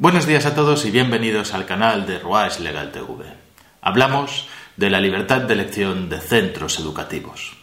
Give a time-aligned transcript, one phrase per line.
[0.00, 3.34] Buenos días a todos y bienvenidos al canal de Ruais Legal TV.
[3.82, 4.48] Hablamos
[4.78, 7.58] de la libertad de elección de centros educativos.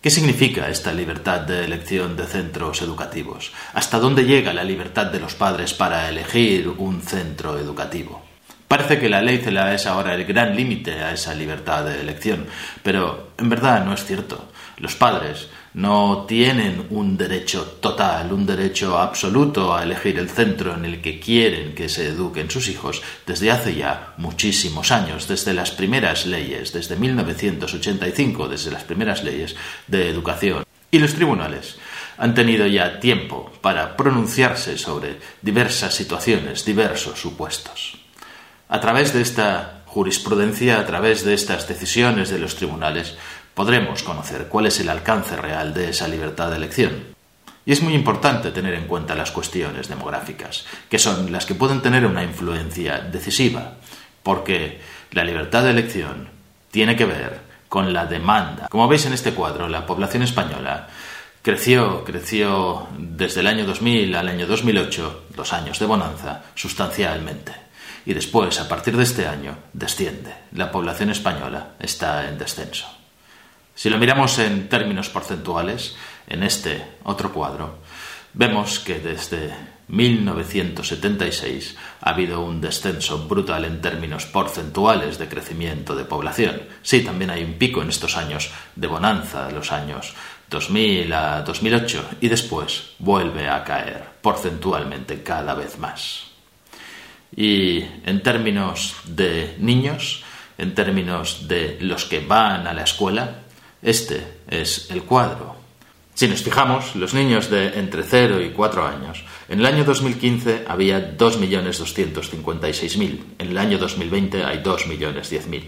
[0.00, 3.50] ¿Qué significa esta libertad de elección de centros educativos?
[3.72, 8.22] ¿Hasta dónde llega la libertad de los padres para elegir un centro educativo?
[8.68, 12.46] Parece que la ley CELA es ahora el gran límite a esa libertad de elección,
[12.84, 14.48] pero en verdad no es cierto.
[14.78, 20.84] Los padres no tienen un derecho total, un derecho absoluto a elegir el centro en
[20.84, 25.72] el que quieren que se eduquen sus hijos desde hace ya muchísimos años, desde las
[25.72, 29.56] primeras leyes, desde 1985, desde las primeras leyes
[29.88, 30.64] de educación.
[30.92, 31.76] Y los tribunales
[32.18, 37.98] han tenido ya tiempo para pronunciarse sobre diversas situaciones, diversos supuestos.
[38.68, 43.14] A través de esta jurisprudencia, a través de estas decisiones de los tribunales,
[43.54, 47.14] podremos conocer cuál es el alcance real de esa libertad de elección.
[47.66, 51.80] Y es muy importante tener en cuenta las cuestiones demográficas, que son las que pueden
[51.80, 53.74] tener una influencia decisiva,
[54.22, 54.80] porque
[55.12, 56.28] la libertad de elección
[56.70, 58.68] tiene que ver con la demanda.
[58.68, 60.88] Como veis en este cuadro, la población española
[61.40, 67.52] creció, creció desde el año 2000 al año 2008, dos años de bonanza, sustancialmente.
[68.06, 70.34] Y después, a partir de este año, desciende.
[70.52, 72.93] La población española está en descenso.
[73.74, 75.96] Si lo miramos en términos porcentuales,
[76.28, 77.78] en este otro cuadro,
[78.32, 79.52] vemos que desde
[79.88, 86.62] 1976 ha habido un descenso brutal en términos porcentuales de crecimiento de población.
[86.82, 90.14] Sí, también hay un pico en estos años de bonanza, los años
[90.50, 96.26] 2000 a 2008, y después vuelve a caer porcentualmente cada vez más.
[97.36, 100.22] Y en términos de niños,
[100.56, 103.40] en términos de los que van a la escuela,
[103.84, 105.54] este es el cuadro.
[106.14, 110.64] Si nos fijamos, los niños de entre 0 y 4 años, en el año 2015
[110.66, 115.62] había 2.256.000, en el año 2020 hay 2.010.000.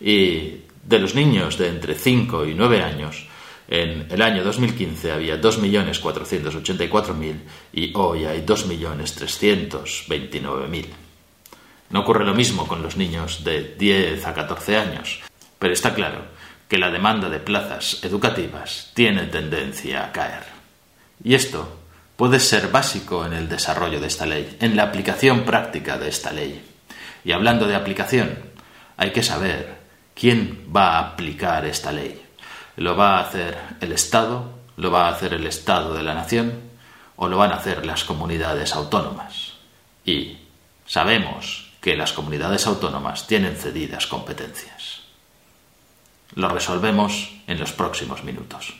[0.00, 3.26] Y de los niños de entre 5 y 9 años,
[3.68, 7.36] en el año 2015 había 2.484.000
[7.72, 10.84] y hoy hay 2.329.000.
[11.88, 15.20] No ocurre lo mismo con los niños de 10 a 14 años,
[15.58, 16.38] pero está claro
[16.70, 20.44] que la demanda de plazas educativas tiene tendencia a caer.
[21.24, 21.80] Y esto
[22.14, 26.30] puede ser básico en el desarrollo de esta ley, en la aplicación práctica de esta
[26.32, 26.64] ley.
[27.24, 28.38] Y hablando de aplicación,
[28.96, 29.78] hay que saber
[30.14, 32.22] quién va a aplicar esta ley.
[32.76, 34.52] ¿Lo va a hacer el Estado?
[34.76, 36.52] ¿Lo va a hacer el Estado de la Nación?
[37.16, 39.54] ¿O lo van a hacer las comunidades autónomas?
[40.04, 40.38] Y
[40.86, 44.99] sabemos que las comunidades autónomas tienen cedidas competencias.
[46.34, 48.74] Lo resolvemos en los próximos minutos.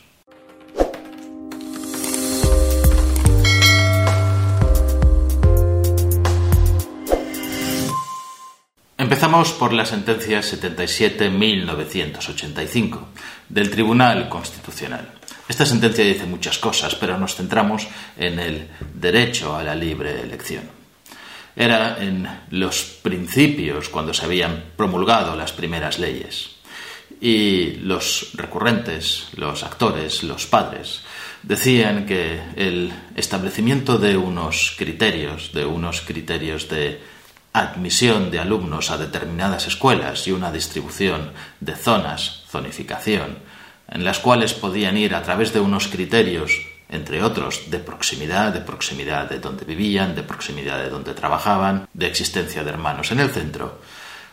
[8.96, 12.98] Empezamos por la sentencia 77-1985
[13.48, 15.14] del Tribunal Constitucional.
[15.48, 20.62] Esta sentencia dice muchas cosas, pero nos centramos en el derecho a la libre elección.
[21.56, 26.59] Era en los principios cuando se habían promulgado las primeras leyes
[27.20, 31.02] y los recurrentes, los actores, los padres,
[31.42, 37.00] decían que el establecimiento de unos criterios, de unos criterios de
[37.52, 43.38] admisión de alumnos a determinadas escuelas y una distribución de zonas, zonificación,
[43.88, 46.52] en las cuales podían ir a través de unos criterios,
[46.88, 52.06] entre otros, de proximidad, de proximidad de donde vivían, de proximidad de donde trabajaban, de
[52.06, 53.80] existencia de hermanos en el centro,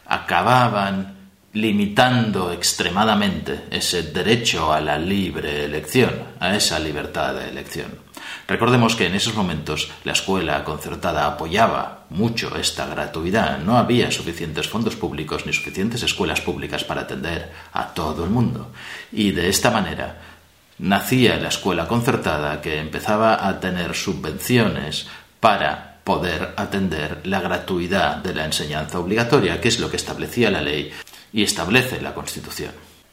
[0.06, 1.17] acababan
[1.54, 8.08] limitando extremadamente ese derecho a la libre elección, a esa libertad de elección.
[8.48, 13.60] Recordemos que en esos momentos la escuela concertada apoyaba mucho esta gratuidad.
[13.60, 18.72] No había suficientes fondos públicos ni suficientes escuelas públicas para atender a todo el mundo.
[19.12, 20.18] Y de esta manera
[20.80, 25.08] nacía la escuela concertada que empezaba a tener subvenciones
[25.40, 30.62] para poder atender la gratuidad de la enseñanza obligatoria, que es lo que establecía la
[30.62, 30.90] ley
[31.34, 32.72] y establece la Constitución.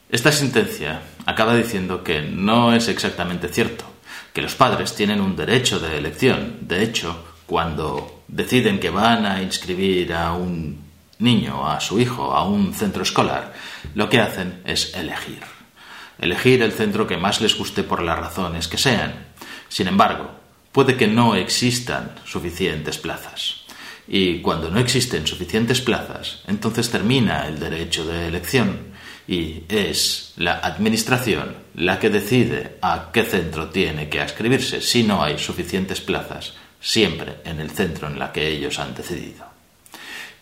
[0.09, 3.85] Esta sentencia acaba diciendo que no es exactamente cierto,
[4.33, 6.59] que los padres tienen un derecho de elección.
[6.61, 10.85] De hecho, cuando deciden que van a inscribir a un
[11.19, 13.53] niño, a su hijo, a un centro escolar,
[13.95, 15.41] lo que hacen es elegir.
[16.19, 19.25] Elegir el centro que más les guste por las razones que sean.
[19.69, 20.31] Sin embargo,
[20.71, 23.64] puede que no existan suficientes plazas.
[24.07, 28.93] Y cuando no existen suficientes plazas, entonces termina el derecho de elección
[29.27, 34.81] y es la administración la que decide a qué centro tiene que ascribirse.
[34.81, 39.45] Si no hay suficientes plazas, siempre en el centro en la que ellos han decidido.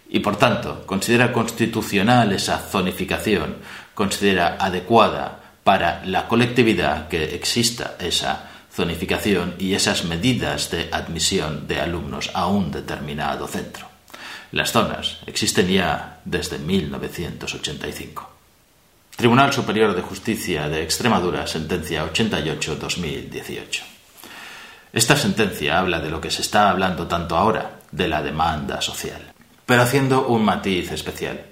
[0.09, 3.55] Y por tanto, considera constitucional esa zonificación,
[3.93, 11.79] considera adecuada para la colectividad que exista esa zonificación y esas medidas de admisión de
[11.79, 13.87] alumnos a un determinado centro.
[14.51, 18.29] Las zonas existen ya desde 1985.
[19.15, 23.81] Tribunal Superior de Justicia de Extremadura, sentencia 88-2018.
[24.91, 29.33] Esta sentencia habla de lo que se está hablando tanto ahora, de la demanda social,
[29.65, 31.45] pero haciendo un matiz especial.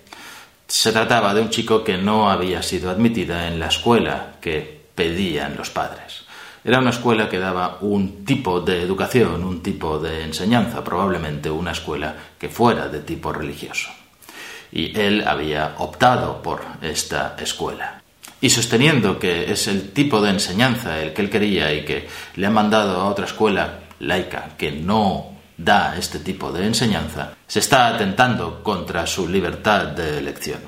[0.67, 5.55] Se trataba de un chico que no había sido admitida en la escuela que pedían
[5.55, 6.25] los padres.
[6.63, 11.71] Era una escuela que daba un tipo de educación, un tipo de enseñanza, probablemente una
[11.71, 13.89] escuela que fuera de tipo religioso.
[14.71, 18.01] Y él había optado por esta escuela.
[18.39, 22.47] Y sosteniendo que es el tipo de enseñanza el que él quería y que le
[22.47, 27.87] ha mandado a otra escuela laica que no da este tipo de enseñanza, se está
[27.87, 30.59] atentando contra su libertad de elección.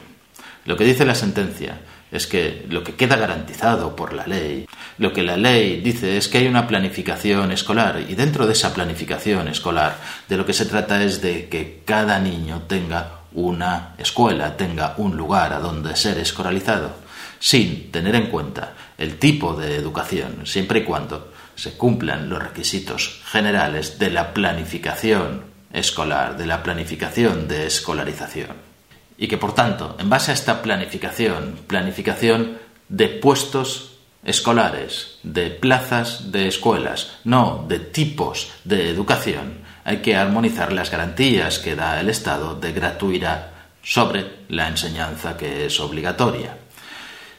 [0.65, 1.79] Lo que dice la sentencia
[2.13, 4.67] es que lo que queda garantizado por la ley,
[4.99, 8.71] lo que la ley dice es que hay una planificación escolar y dentro de esa
[8.71, 9.97] planificación escolar
[10.29, 15.17] de lo que se trata es de que cada niño tenga una escuela, tenga un
[15.17, 16.91] lugar a donde ser escolarizado,
[17.39, 23.21] sin tener en cuenta el tipo de educación, siempre y cuando se cumplan los requisitos
[23.25, 28.72] generales de la planificación escolar, de la planificación de escolarización
[29.17, 32.57] y que por tanto, en base a esta planificación, planificación
[32.89, 33.93] de puestos
[34.23, 41.59] escolares, de plazas de escuelas, no de tipos de educación, hay que armonizar las garantías
[41.59, 43.47] que da el Estado de gratuidad
[43.83, 46.57] sobre la enseñanza que es obligatoria.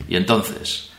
[0.09, 0.91] Y entonces,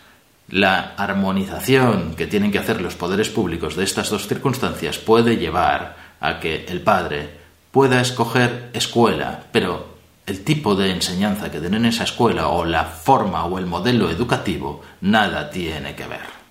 [0.49, 5.95] la armonización que tienen que hacer los poderes públicos de estas dos circunstancias puede llevar
[6.19, 7.29] a que el padre
[7.71, 9.94] pueda escoger escuela, pero
[10.25, 14.09] el tipo de enseñanza que den en esa escuela o la forma o el modelo
[14.09, 16.45] educativo nada tiene que ver.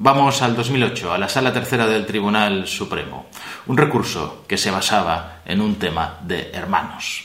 [0.00, 3.26] Vamos al 2008, a la Sala Tercera del Tribunal Supremo,
[3.66, 7.24] un recurso que se basaba en un tema de hermanos.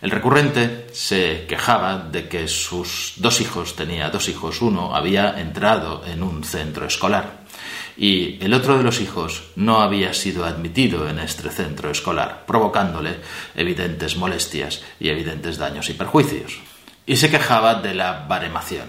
[0.00, 6.04] El recurrente se quejaba de que sus dos hijos, tenía dos hijos, uno había entrado
[6.06, 7.41] en un centro escolar
[7.96, 13.16] y el otro de los hijos no había sido admitido en este centro escolar, provocándole
[13.54, 16.60] evidentes molestias y evidentes daños y perjuicios.
[17.06, 18.88] Y se quejaba de la baremación.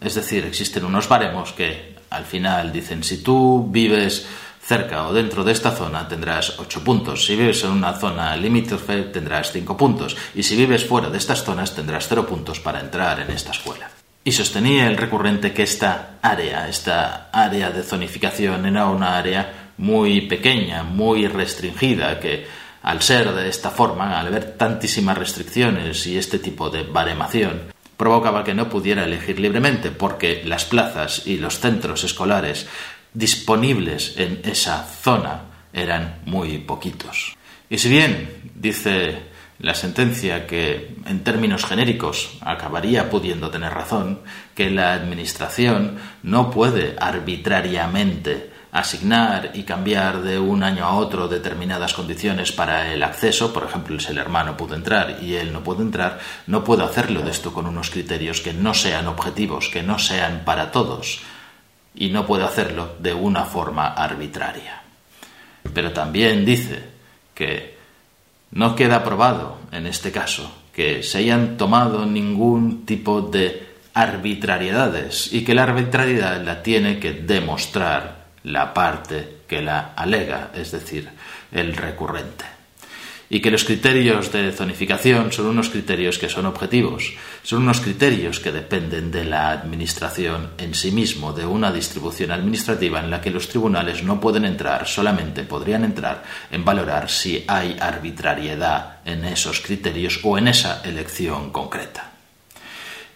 [0.00, 4.26] Es decir, existen unos baremos que al final dicen si tú vives
[4.64, 7.26] cerca o dentro de esta zona tendrás 8 puntos.
[7.26, 10.16] Si vives en una zona limítrofe tendrás 5 puntos.
[10.34, 13.90] Y si vives fuera de estas zonas tendrás 0 puntos para entrar en esta escuela.
[14.24, 20.22] Y sostenía el recurrente que esta área, esta área de zonificación era una área muy
[20.22, 22.46] pequeña, muy restringida, que
[22.82, 28.44] al ser de esta forma, al haber tantísimas restricciones y este tipo de baremación, provocaba
[28.44, 32.66] que no pudiera elegir libremente porque las plazas y los centros escolares
[33.12, 35.42] disponibles en esa zona
[35.72, 37.36] eran muy poquitos.
[37.68, 39.31] Y si bien, dice
[39.62, 44.20] la sentencia que, en términos genéricos, acabaría pudiendo tener razón,
[44.54, 51.94] que la Administración no puede arbitrariamente asignar y cambiar de un año a otro determinadas
[51.94, 55.82] condiciones para el acceso, por ejemplo, si el hermano pudo entrar y él no puede
[55.82, 59.98] entrar, no puedo hacerlo de esto con unos criterios que no sean objetivos, que no
[59.98, 61.20] sean para todos,
[61.94, 64.82] y no puedo hacerlo de una forma arbitraria.
[65.72, 66.82] Pero también dice
[67.34, 67.71] que
[68.52, 75.44] no queda probado, en este caso, que se hayan tomado ningún tipo de arbitrariedades y
[75.44, 81.08] que la arbitrariedad la tiene que demostrar la parte que la alega, es decir,
[81.50, 82.61] el recurrente
[83.34, 88.40] y que los criterios de zonificación son unos criterios que son objetivos, son unos criterios
[88.40, 93.30] que dependen de la administración en sí mismo, de una distribución administrativa en la que
[93.30, 99.60] los tribunales no pueden entrar, solamente podrían entrar en valorar si hay arbitrariedad en esos
[99.60, 102.10] criterios o en esa elección concreta.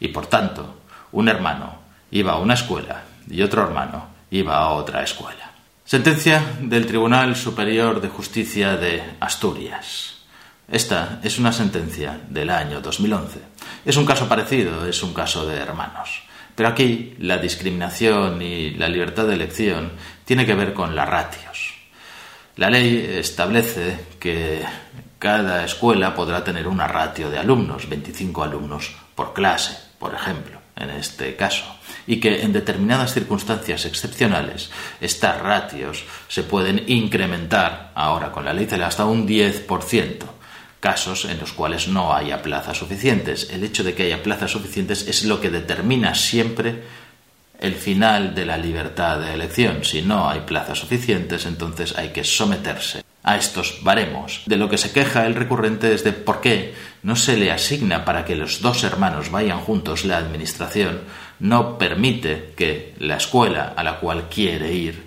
[0.01, 0.81] Y por tanto,
[1.13, 1.81] un hermano
[2.11, 5.46] iba a una escuela y otro hermano iba a otra escuela.
[5.87, 10.17] Sentencia del Tribunal Superior de Justicia de Asturias.
[10.67, 13.39] Esta es una sentencia del año 2011.
[13.85, 16.25] Es un caso parecido, es un caso de hermanos.
[16.57, 19.93] Pero aquí la discriminación y la libertad de elección
[20.25, 21.75] tiene que ver con las ratios.
[22.57, 24.65] La ley establece que
[25.21, 30.91] cada escuela podrá tener una ratio de alumnos, 25 alumnos por clase, por ejemplo, en
[30.91, 31.76] este caso
[32.07, 34.71] y que en determinadas circunstancias excepcionales
[35.01, 40.37] estas ratios se pueden incrementar ahora con la ley hasta un 10%
[40.81, 43.51] casos en los cuales no haya plazas suficientes.
[43.51, 46.83] El hecho de que haya plazas suficientes es lo que determina siempre
[47.59, 49.85] el final de la libertad de elección.
[49.85, 54.43] Si no hay plazas suficientes, entonces hay que someterse a estos baremos.
[54.47, 58.05] De lo que se queja el recurrente es de por qué no se le asigna
[58.05, 61.01] para que los dos hermanos vayan juntos la administración,
[61.41, 65.07] no permite que la escuela a la cual quiere ir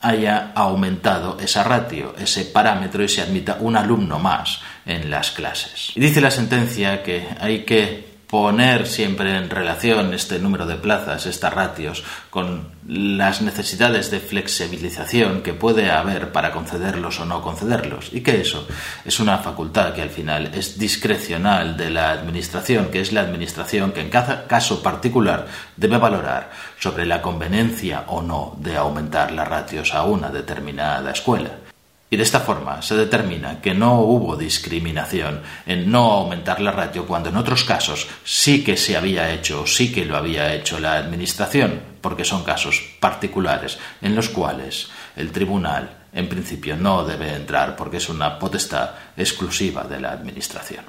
[0.00, 5.92] haya aumentado esa ratio, ese parámetro y se admita un alumno más en las clases.
[5.96, 11.24] Y dice la sentencia que hay que poner siempre en relación este número de plazas,
[11.24, 18.10] estas ratios, con las necesidades de flexibilización que puede haber para concederlos o no concederlos,
[18.12, 18.68] y que eso
[19.04, 23.92] es una facultad que al final es discrecional de la Administración, que es la Administración
[23.92, 29.48] que en cada caso particular debe valorar sobre la conveniencia o no de aumentar las
[29.48, 31.67] ratios a una determinada escuela.
[32.10, 37.06] Y de esta forma se determina que no hubo discriminación en no aumentar la ratio
[37.06, 40.94] cuando en otros casos sí que se había hecho, sí que lo había hecho la
[40.94, 47.76] Administración, porque son casos particulares en los cuales el tribunal en principio no debe entrar
[47.76, 50.84] porque es una potestad exclusiva de la Administración.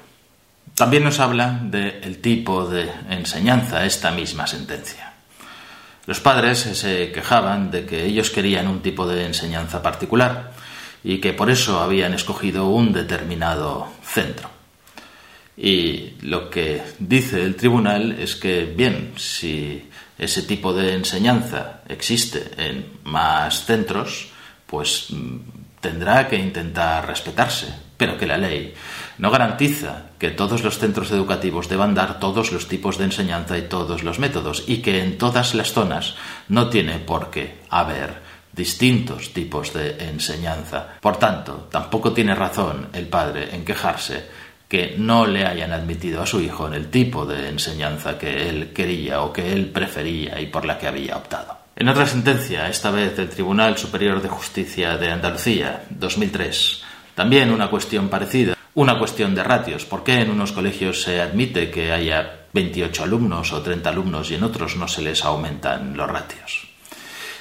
[0.74, 5.12] También nos habla del tipo de enseñanza esta misma sentencia.
[6.06, 10.52] Los padres se quejaban de que ellos querían un tipo de enseñanza particular,
[11.02, 14.50] y que por eso habían escogido un determinado centro.
[15.56, 22.50] Y lo que dice el tribunal es que, bien, si ese tipo de enseñanza existe
[22.56, 24.28] en más centros,
[24.66, 25.36] pues mm,
[25.80, 27.66] tendrá que intentar respetarse,
[27.96, 28.72] pero que la ley
[29.18, 33.68] no garantiza que todos los centros educativos deban dar todos los tipos de enseñanza y
[33.68, 36.14] todos los métodos, y que en todas las zonas
[36.48, 40.96] no tiene por qué haber distintos tipos de enseñanza.
[41.00, 44.26] Por tanto, tampoco tiene razón el padre en quejarse
[44.68, 48.72] que no le hayan admitido a su hijo en el tipo de enseñanza que él
[48.72, 51.58] quería o que él prefería y por la que había optado.
[51.74, 56.82] En otra sentencia, esta vez del Tribunal Superior de Justicia de Andalucía, 2003,
[57.14, 59.84] también una cuestión parecida, una cuestión de ratios.
[59.84, 64.36] ¿Por qué en unos colegios se admite que haya 28 alumnos o 30 alumnos y
[64.36, 66.68] en otros no se les aumentan los ratios?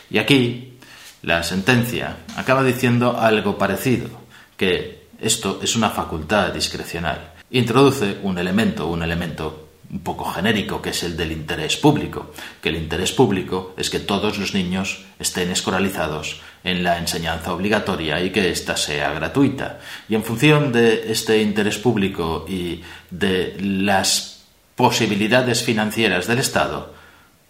[0.09, 0.78] Y aquí
[1.21, 4.09] la sentencia acaba diciendo algo parecido,
[4.55, 7.33] que esto es una facultad discrecional.
[7.51, 12.69] Introduce un elemento, un elemento un poco genérico, que es el del interés público, que
[12.69, 18.29] el interés público es que todos los niños estén escolarizados en la enseñanza obligatoria y
[18.29, 19.79] que ésta sea gratuita.
[20.07, 24.43] Y en función de este interés público y de las
[24.75, 26.93] posibilidades financieras del Estado,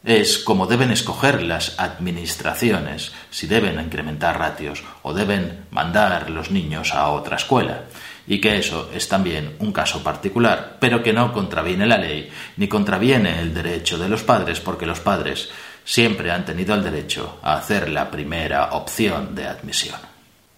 [0.04, 6.94] es como deben escoger las administraciones si deben incrementar ratios o deben mandar los niños
[6.94, 7.84] a otra escuela
[8.30, 12.68] y que eso es también un caso particular, pero que no contraviene la ley ni
[12.68, 15.50] contraviene el derecho de los padres, porque los padres
[15.84, 19.98] siempre han tenido el derecho a hacer la primera opción de admisión.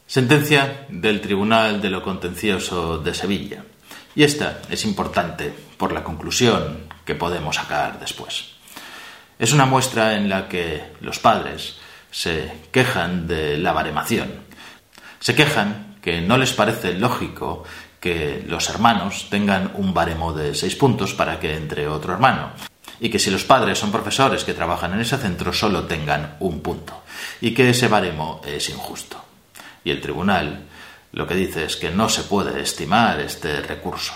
[0.06, 3.64] Sentencia del Tribunal de lo Contencioso de Sevilla.
[4.14, 8.50] Y esta es importante por la conclusión que podemos sacar después.
[9.42, 11.78] Es una muestra en la que los padres
[12.12, 14.32] se quejan de la baremación.
[15.20, 17.64] Se quejan que no les parece lógico
[18.00, 22.52] que los hermanos tengan un baremo de seis puntos para que entre otro hermano.
[23.00, 26.62] Y que si los padres son profesores que trabajan en ese centro solo tengan un
[26.62, 27.02] punto.
[27.42, 29.26] Y que ese baremo es injusto.
[29.84, 30.68] Y el tribunal
[31.14, 34.14] lo que dice es que no se puede estimar este recurso.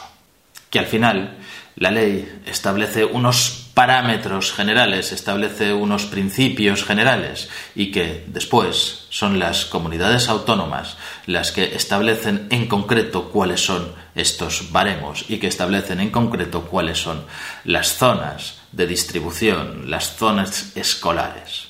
[0.69, 1.39] Que al final
[1.77, 9.65] la ley establece unos parámetros generales, establece unos principios generales y que después son las
[9.65, 16.09] comunidades autónomas las que establecen en concreto cuáles son estos baremos y que establecen en
[16.09, 17.25] concreto cuáles son
[17.65, 21.67] las zonas de distribución, las zonas escolares.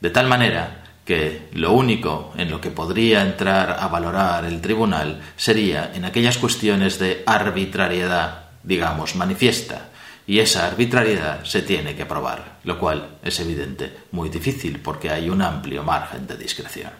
[0.00, 5.20] De tal manera que lo único en lo que podría entrar a valorar el tribunal
[5.36, 9.90] sería en aquellas cuestiones de arbitrariedad digamos, manifiesta.
[10.26, 15.28] Y esa arbitrariedad se tiene que probar, lo cual es evidente muy difícil porque hay
[15.28, 16.90] un amplio margen de discreción.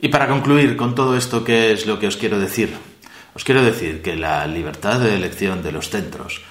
[0.00, 2.74] Y para concluir con todo esto, ¿qué es lo que os quiero decir?
[3.34, 6.42] Os quiero decir que la libertad de elección de los centros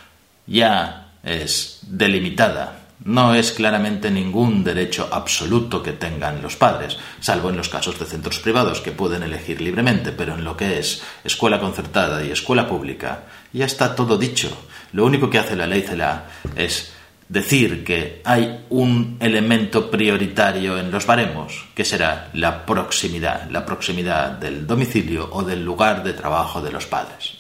[0.46, 7.58] ya es delimitada no es claramente ningún derecho absoluto que tengan los padres, salvo en
[7.58, 11.60] los casos de centros privados que pueden elegir libremente, pero en lo que es escuela
[11.60, 13.24] concertada y escuela pública,
[13.58, 14.50] ya está todo dicho.
[14.94, 16.94] Lo único que hace la ley CELA es
[17.30, 24.32] decir que hay un elemento prioritario en los baremos, que será la proximidad, la proximidad
[24.32, 27.38] del domicilio o del lugar de trabajo de los padres.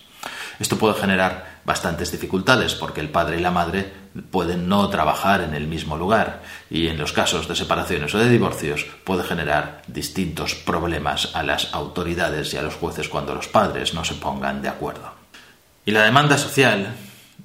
[0.59, 3.91] Esto puede generar bastantes dificultades porque el padre y la madre
[4.31, 8.29] pueden no trabajar en el mismo lugar y en los casos de separaciones o de
[8.29, 13.93] divorcios puede generar distintos problemas a las autoridades y a los jueces cuando los padres
[13.93, 15.16] no se pongan de acuerdo.
[15.87, 16.95] Y la demanda social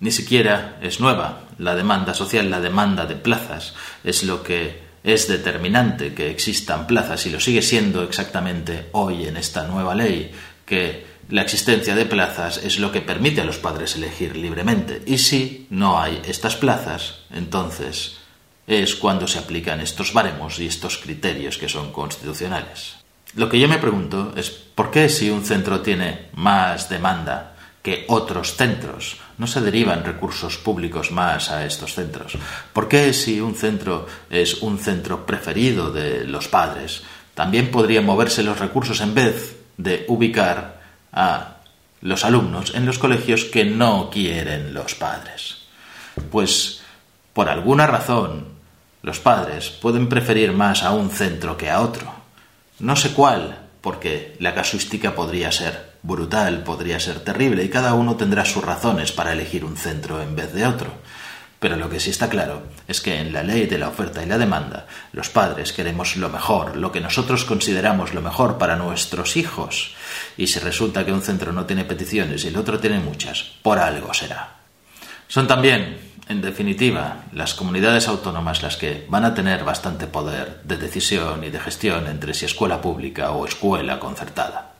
[0.00, 1.44] ni siquiera es nueva.
[1.58, 3.72] La demanda social, la demanda de plazas,
[4.02, 9.36] es lo que es determinante que existan plazas y lo sigue siendo exactamente hoy en
[9.36, 10.32] esta nueva ley,
[10.66, 15.02] que la existencia de plazas es lo que permite a los padres elegir libremente.
[15.06, 18.16] Y si no hay estas plazas, entonces
[18.66, 22.96] es cuando se aplican estos baremos y estos criterios que son constitucionales.
[23.36, 27.51] Lo que yo me pregunto es por qué si un centro tiene más demanda
[27.82, 29.16] que otros centros.
[29.38, 32.34] No se derivan recursos públicos más a estos centros.
[32.72, 37.02] ¿Por qué si un centro es un centro preferido de los padres,
[37.34, 40.80] también podrían moverse los recursos en vez de ubicar
[41.12, 41.56] a
[42.02, 45.58] los alumnos en los colegios que no quieren los padres?
[46.30, 46.82] Pues
[47.32, 48.46] por alguna razón
[49.02, 52.12] los padres pueden preferir más a un centro que a otro.
[52.78, 58.16] No sé cuál, porque la casuística podría ser brutal, podría ser terrible, y cada uno
[58.16, 60.92] tendrá sus razones para elegir un centro en vez de otro.
[61.62, 64.26] Pero lo que sí está claro es que en la ley de la oferta y
[64.26, 69.36] la demanda, los padres queremos lo mejor, lo que nosotros consideramos lo mejor para nuestros
[69.36, 69.94] hijos.
[70.36, 73.78] Y si resulta que un centro no tiene peticiones y el otro tiene muchas, por
[73.78, 74.56] algo será.
[75.28, 80.78] Son también, en definitiva, las comunidades autónomas las que van a tener bastante poder de
[80.78, 84.71] decisión y de gestión entre si escuela pública o escuela concertada.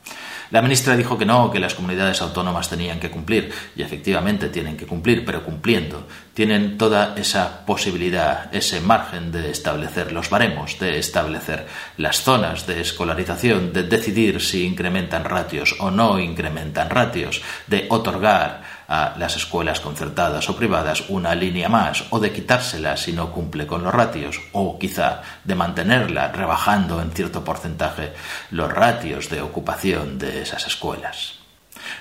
[0.53, 4.77] La ministra dijo que no, que las comunidades autónomas tenían que cumplir, y efectivamente tienen
[4.77, 6.07] que cumplir, pero cumpliendo.
[6.35, 11.67] Tienen toda esa posibilidad, ese margen de establecer los baremos, de establecer
[11.97, 18.82] las zonas de escolarización, de decidir si incrementan ratios o no incrementan ratios, de otorgar
[18.93, 23.67] a las escuelas concertadas o privadas una línea más o de quitársela si no cumple
[23.67, 28.13] con los ratios o quizá de mantenerla rebajando en cierto porcentaje
[28.51, 31.39] los ratios de ocupación de esas escuelas.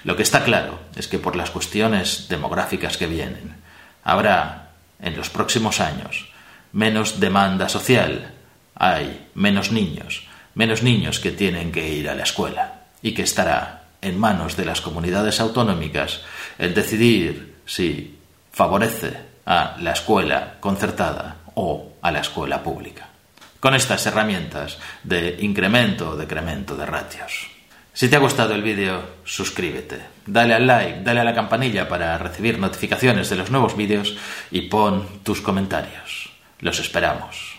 [0.03, 3.55] Lo que está claro es que por las cuestiones demográficas que vienen
[4.03, 6.27] habrá en los próximos años
[6.73, 8.33] menos demanda social,
[8.75, 13.80] hay menos niños, menos niños que tienen que ir a la escuela y que estará
[14.01, 16.21] en manos de las comunidades autonómicas
[16.57, 18.17] el decidir si
[18.51, 23.09] favorece a la escuela concertada o a la escuela pública.
[23.59, 27.47] Con estas herramientas de incremento o decremento de ratios.
[27.93, 32.17] Si te ha gustado el vídeo, suscríbete, dale al like, dale a la campanilla para
[32.17, 34.15] recibir notificaciones de los nuevos vídeos
[34.49, 36.31] y pon tus comentarios.
[36.59, 37.50] Los esperamos.